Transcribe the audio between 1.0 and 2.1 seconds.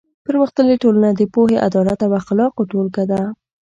د پوهې، عدالت